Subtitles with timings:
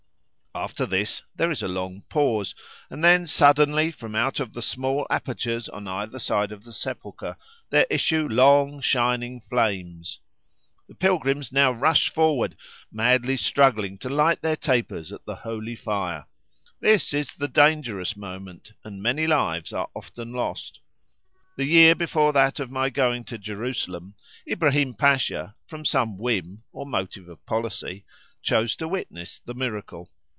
[0.53, 2.53] After this, there is a long pause,
[2.89, 7.37] and then suddenly from out of the small apertures on either side of the sepulchre
[7.69, 10.19] there issue long, shining flames.
[10.89, 12.57] The pilgrims now rush forward,
[12.91, 16.25] madly struggling to light their tapers at the holy fire.
[16.81, 20.81] This is the dangerous moment, and many lives are often lost.
[21.55, 24.15] The year before that of my going to Jerusalem,
[24.47, 28.03] Ibrahim Pasha, from some whim, or motive of policy,
[28.41, 30.11] chose to witness the miracle.